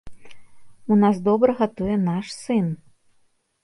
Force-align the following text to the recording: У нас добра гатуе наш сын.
У 0.95 0.97
нас 1.03 1.15
добра 1.29 1.51
гатуе 1.61 1.95
наш 2.09 2.25
сын. 2.43 2.67